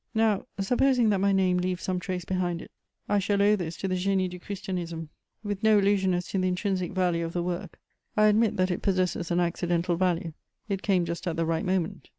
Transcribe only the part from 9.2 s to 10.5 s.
an accidental value;